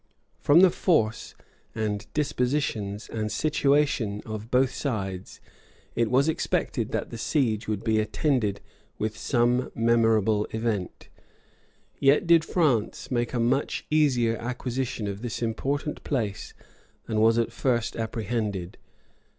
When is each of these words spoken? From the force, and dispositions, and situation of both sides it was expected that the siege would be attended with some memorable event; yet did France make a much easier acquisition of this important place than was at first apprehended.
From 0.39 0.61
the 0.61 0.71
force, 0.71 1.35
and 1.75 2.07
dispositions, 2.15 3.07
and 3.07 3.31
situation 3.31 4.23
of 4.25 4.49
both 4.49 4.73
sides 4.73 5.39
it 5.95 6.09
was 6.09 6.27
expected 6.27 6.91
that 6.91 7.11
the 7.11 7.19
siege 7.19 7.67
would 7.67 7.83
be 7.83 7.99
attended 7.99 8.61
with 8.97 9.15
some 9.15 9.71
memorable 9.75 10.47
event; 10.49 11.09
yet 11.99 12.25
did 12.25 12.43
France 12.43 13.11
make 13.11 13.31
a 13.31 13.39
much 13.39 13.85
easier 13.91 14.37
acquisition 14.37 15.05
of 15.05 15.21
this 15.21 15.43
important 15.43 16.03
place 16.03 16.55
than 17.05 17.21
was 17.21 17.37
at 17.37 17.51
first 17.51 17.95
apprehended. 17.95 18.79